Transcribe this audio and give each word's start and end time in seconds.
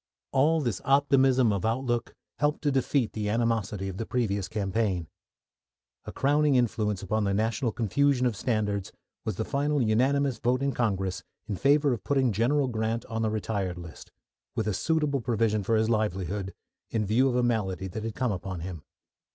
All 0.31 0.61
this 0.61 0.81
optimism 0.83 1.53
of 1.53 1.63
outlook 1.63 2.15
helped 2.39 2.63
to 2.63 2.71
defeat 2.71 3.13
the 3.13 3.29
animosity 3.29 3.87
of 3.87 3.97
the 3.97 4.05
previous 4.07 4.47
campaign. 4.47 5.07
A 6.05 6.11
crowning 6.11 6.55
influence 6.55 7.03
upon 7.03 7.23
the 7.23 7.35
national 7.35 7.71
confusion 7.71 8.25
of 8.25 8.35
standards 8.35 8.91
was 9.25 9.35
the 9.35 9.45
final 9.45 9.79
unanimous 9.79 10.39
vote 10.39 10.63
in 10.63 10.71
Congress 10.71 11.21
in 11.45 11.55
favour 11.55 11.93
of 11.93 12.03
putting 12.03 12.31
General 12.31 12.67
Grant 12.67 13.05
on 13.05 13.21
the 13.21 13.29
retired 13.29 13.77
list, 13.77 14.11
with 14.55 14.67
a 14.67 14.73
suitable 14.73 15.21
provision 15.21 15.61
for 15.61 15.75
his 15.75 15.87
livelihood, 15.87 16.55
in 16.89 17.05
view 17.05 17.29
of 17.29 17.35
a 17.35 17.43
malady 17.43 17.87
that 17.87 18.03
had 18.03 18.15
come 18.15 18.31
upon 18.31 18.61
him. 18.61 18.81